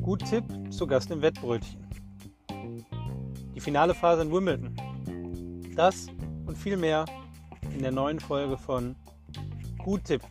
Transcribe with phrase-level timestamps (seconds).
[0.00, 1.86] Gut Tipp zu Gast im Wettbrötchen.
[3.54, 4.74] Die finale Phase in Wimbledon.
[5.76, 6.06] Das
[6.46, 7.04] und viel mehr
[7.74, 8.96] in der neuen Folge von
[9.84, 10.22] Gut Tipp.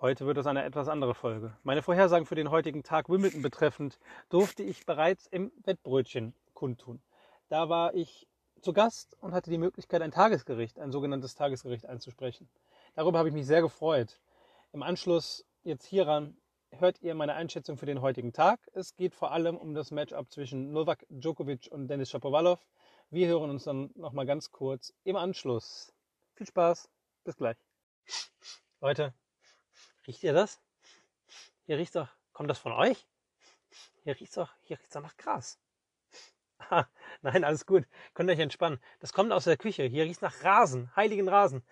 [0.00, 1.54] Heute wird es eine etwas andere Folge.
[1.64, 3.98] Meine Vorhersagen für den heutigen Tag Wimbledon betreffend
[4.30, 7.02] durfte ich bereits im Wettbrötchen kundtun.
[7.50, 8.29] Da war ich
[8.62, 12.48] zu Gast und hatte die Möglichkeit, ein Tagesgericht, ein sogenanntes Tagesgericht einzusprechen.
[12.94, 14.20] Darüber habe ich mich sehr gefreut.
[14.72, 16.36] Im Anschluss jetzt hieran
[16.70, 18.60] hört ihr meine Einschätzung für den heutigen Tag.
[18.72, 22.60] Es geht vor allem um das Matchup zwischen Novak Djokovic und Denis Shapovalov.
[23.10, 25.92] Wir hören uns dann nochmal ganz kurz im Anschluss.
[26.34, 26.88] Viel Spaß,
[27.24, 27.56] bis gleich.
[28.80, 29.14] Leute,
[30.06, 30.60] riecht ihr das?
[31.66, 33.06] Hier riecht doch, kommt das von euch?
[34.04, 35.58] Hier riecht doch, hier riecht's doch nach Gras.
[37.22, 37.84] Nein, alles gut.
[38.14, 38.80] Könnt euch entspannen.
[39.00, 39.82] Das kommt aus der Küche.
[39.84, 41.62] Hier riecht nach Rasen, heiligen Rasen.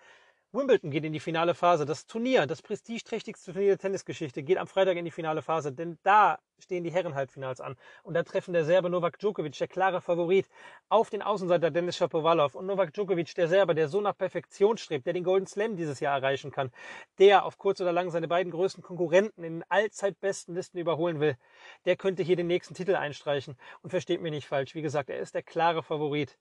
[0.51, 1.85] Wimbledon geht in die finale Phase.
[1.85, 5.99] Das Turnier, das prestigeträchtigste Turnier der Tennisgeschichte, geht am Freitag in die finale Phase, denn
[6.01, 7.75] da stehen die Herren-Halbfinals an.
[8.01, 10.49] Und da treffen der Serbe Novak Djokovic, der klare Favorit,
[10.89, 12.55] auf den Außenseiter Denis Shapovalov.
[12.55, 15.99] Und Novak Djokovic, der Serbe, der so nach Perfektion strebt, der den Golden Slam dieses
[15.99, 16.71] Jahr erreichen kann,
[17.19, 21.19] der auf kurz oder lang seine beiden größten Konkurrenten in den allzeit besten Listen überholen
[21.19, 21.37] will,
[21.85, 23.55] der könnte hier den nächsten Titel einstreichen.
[23.83, 26.39] Und versteht mich nicht falsch, wie gesagt, er ist der klare Favorit.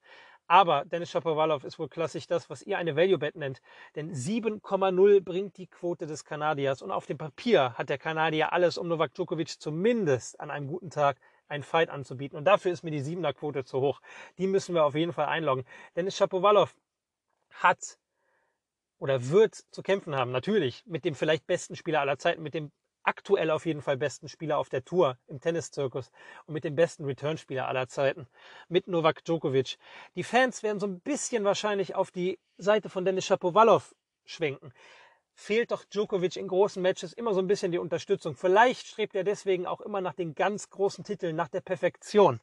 [0.49, 3.61] Aber Dennis Shapovalov ist wohl klassisch das, was ihr eine Value Bet nennt.
[3.95, 6.81] Denn 7,0 bringt die Quote des Kanadiers.
[6.81, 10.89] Und auf dem Papier hat der Kanadier alles, um Novak Djokovic zumindest an einem guten
[10.89, 12.39] Tag einen Fight anzubieten.
[12.39, 14.01] Und dafür ist mir die 7er Quote zu hoch.
[14.39, 15.65] Die müssen wir auf jeden Fall einloggen.
[15.97, 16.75] Dennis Shapovalov
[17.51, 17.99] hat
[18.99, 22.73] oder wird zu kämpfen haben, natürlich, mit dem vielleicht besten Spieler aller Zeiten, mit dem
[23.09, 26.13] aktuell auf jeden Fall besten Spieler auf der Tour im Tenniszirkus
[26.45, 28.29] und mit dem besten Returnspieler aller Zeiten,
[28.69, 29.79] mit Novak Djokovic.
[30.15, 33.95] Die Fans werden so ein bisschen wahrscheinlich auf die Seite von Dennis Shapovalov
[34.27, 34.75] schwenken.
[35.33, 38.35] Fehlt doch Djokovic in großen Matches immer so ein bisschen die Unterstützung.
[38.35, 42.41] Vielleicht strebt er deswegen auch immer nach den ganz großen Titeln, nach der Perfektion.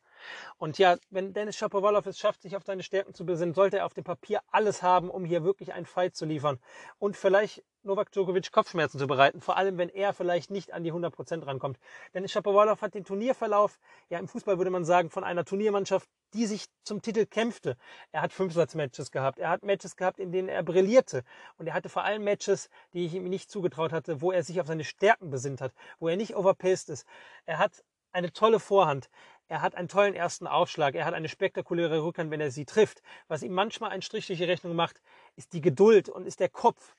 [0.58, 3.86] Und ja, wenn Dennis Shapovalov es schafft, sich auf seine Stärken zu besinnen, sollte er
[3.86, 6.60] auf dem Papier alles haben, um hier wirklich einen Fight zu liefern.
[7.00, 10.92] Und vielleicht Novak Djokovic Kopfschmerzen zu bereiten, vor allem wenn er vielleicht nicht an die
[10.92, 11.78] 100% rankommt.
[12.14, 16.48] Dennis Shapovalov hat den Turnierverlauf, ja im Fußball würde man sagen, von einer Turniermannschaft, die
[16.48, 17.78] sich zum Titel kämpfte.
[18.12, 21.24] Er hat Fünfsatzmatches gehabt, er hat Matches gehabt, in denen er brillierte
[21.58, 24.60] und er hatte vor allem Matches, die ich ihm nicht zugetraut hatte, wo er sich
[24.60, 27.06] auf seine Stärken besinnt hat, wo er nicht overpaced ist.
[27.46, 29.10] Er hat eine tolle Vorhand.
[29.48, 30.96] Er hat einen tollen ersten Aufschlag.
[30.96, 33.02] Er hat eine spektakuläre Rückhand, wenn er sie trifft.
[33.28, 35.02] Was ihm manchmal einen Strich durch die Rechnung macht,
[35.36, 36.96] ist die Geduld und ist der Kopf.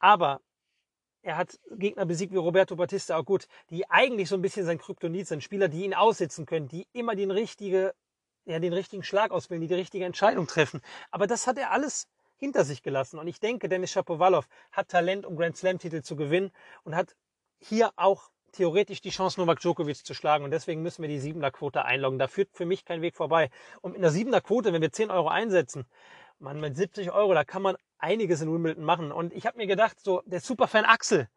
[0.00, 0.40] Aber
[1.22, 4.78] er hat Gegner besiegt wie Roberto Battista auch gut, die eigentlich so ein bisschen sein
[4.78, 5.42] Kryptonit sind.
[5.42, 7.94] Spieler, die ihn aussitzen können, die immer den, richtige,
[8.44, 10.80] ja, den richtigen Schlag auswählen, die die richtige Entscheidung treffen.
[11.10, 13.18] Aber das hat er alles hinter sich gelassen.
[13.18, 16.50] Und ich denke, Dennis Shapovalov hat Talent, um Grand Slam-Titel zu gewinnen
[16.82, 17.16] und hat
[17.58, 20.44] hier auch theoretisch die Chance, Novak Djokovic zu schlagen.
[20.44, 22.18] Und deswegen müssen wir die 7er Quote einloggen.
[22.18, 23.50] Da führt für mich kein Weg vorbei.
[23.82, 25.86] Und mit einer 7er Quote, wenn wir 10 Euro einsetzen,
[26.38, 29.12] man, mit 70 Euro, da kann man einiges in Wimbledon machen.
[29.12, 31.28] Und ich habe mir gedacht, so der Superfan Axel,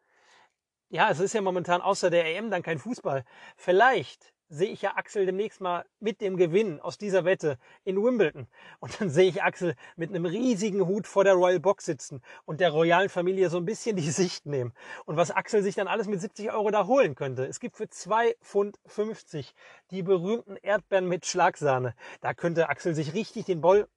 [0.90, 3.24] ja, es ist ja momentan außer der EM dann kein Fußball.
[3.56, 8.46] Vielleicht sehe ich ja Axel demnächst mal mit dem Gewinn aus dieser Wette in Wimbledon.
[8.80, 12.60] Und dann sehe ich Axel mit einem riesigen Hut vor der Royal Box sitzen und
[12.60, 14.72] der royalen Familie so ein bisschen die Sicht nehmen.
[15.04, 17.46] Und was Axel sich dann alles mit 70 Euro da holen könnte.
[17.46, 19.54] Es gibt für 2,50 Pfund
[19.90, 21.94] die berühmten Erdbeeren mit Schlagsahne.
[22.20, 23.88] Da könnte Axel sich richtig den Boll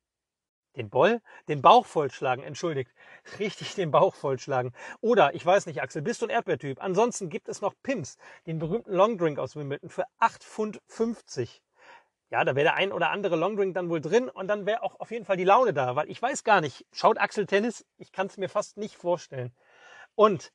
[0.76, 1.22] den Boll?
[1.48, 2.92] Den Bauch vollschlagen, entschuldigt.
[3.40, 4.74] Richtig den Bauch vollschlagen.
[5.02, 6.82] Oder, ich weiß nicht, Axel, bist du ein Erdbeertyp?
[6.82, 11.62] Ansonsten gibt es noch Pims, den berühmten Longdrink aus Wimbledon für 8,50 Pfund.
[12.30, 15.00] Ja, da wäre der ein oder andere Longdrink dann wohl drin und dann wäre auch
[15.02, 17.86] auf jeden Fall die Laune da, weil ich weiß gar nicht, schaut Axel Tennis?
[17.98, 19.54] Ich kann es mir fast nicht vorstellen.
[20.16, 20.54] Und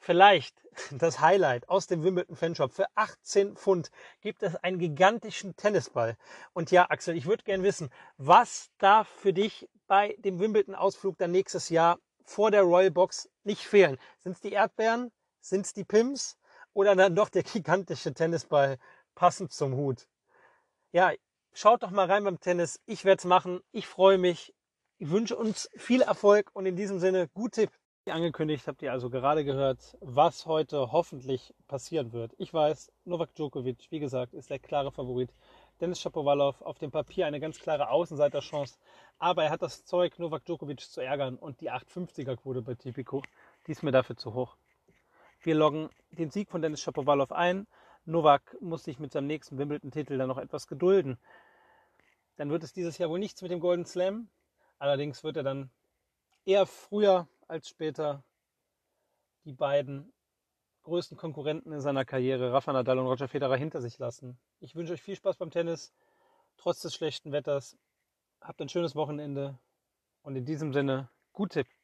[0.00, 0.56] vielleicht
[0.90, 2.72] das Highlight aus dem Wimbledon Fanshop.
[2.72, 3.90] Für 18 Pfund
[4.20, 6.16] gibt es einen gigantischen Tennisball.
[6.52, 11.18] Und ja, Axel, ich würde gern wissen, was darf für dich bei dem Wimbledon Ausflug
[11.18, 13.98] dann nächstes Jahr vor der Royal Box nicht fehlen?
[14.18, 15.12] Sind es die Erdbeeren?
[15.40, 16.38] Sind es die Pims?
[16.72, 18.78] Oder dann doch der gigantische Tennisball
[19.14, 20.08] passend zum Hut?
[20.92, 21.12] Ja,
[21.52, 22.80] schaut doch mal rein beim Tennis.
[22.86, 23.60] Ich werde es machen.
[23.70, 24.54] Ich freue mich.
[24.98, 27.70] Ich wünsche uns viel Erfolg und in diesem Sinne, gut Tipp.
[28.06, 32.32] Wie angekündigt habt ihr also gerade gehört, was heute hoffentlich passieren wird.
[32.38, 35.30] Ich weiß, Novak Djokovic, wie gesagt, ist der klare Favorit.
[35.82, 38.78] Dennis Shapovalov auf dem Papier eine ganz klare Außenseiterchance,
[39.18, 43.22] aber er hat das Zeug, Novak Djokovic zu ärgern und die 850er Quote bei Tipico,
[43.66, 44.56] die ist mir dafür zu hoch.
[45.42, 47.66] Wir loggen den Sieg von Dennis Shapovalov ein.
[48.06, 51.18] Novak muss sich mit seinem nächsten Wimbledon-Titel dann noch etwas gedulden.
[52.36, 54.30] dann wird es dieses Jahr wohl nichts mit dem Golden Slam.
[54.78, 55.70] Allerdings wird er dann
[56.46, 58.22] eher früher als später
[59.44, 60.12] die beiden
[60.82, 64.38] größten Konkurrenten in seiner Karriere, Rafa Nadal und Roger Federer, hinter sich lassen.
[64.60, 65.92] Ich wünsche euch viel Spaß beim Tennis,
[66.56, 67.76] trotz des schlechten Wetters.
[68.40, 69.58] Habt ein schönes Wochenende
[70.22, 71.66] und in diesem Sinne, gut Tipp.